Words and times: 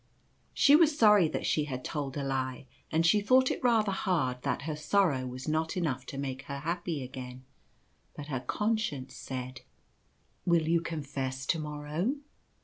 She 0.55 0.75
was 0.75 0.97
sorry 0.97 1.27
that 1.27 1.45
she 1.45 1.65
had 1.65 1.85
told 1.85 2.17
a 2.17 2.23
lie, 2.23 2.65
and 2.91 3.05
she 3.05 3.21
thought 3.21 3.51
it 3.51 3.63
rather 3.63 3.91
hard 3.91 4.41
that 4.41 4.63
her 4.63 4.75
sorrow 4.75 5.27
was 5.27 5.47
not 5.47 5.77
enough 5.77 6.07
to 6.07 6.17
make 6.17 6.41
her 6.45 6.61
happy 6.61 7.03
again; 7.03 7.43
but 8.15 8.25
her 8.25 8.39
conscience 8.39 9.13
said— 9.15 9.61
li 10.47 10.57
Will 10.59 10.67
you 10.67 10.81
confess 10.81 11.45
to 11.45 11.59
morrow? 11.59 12.15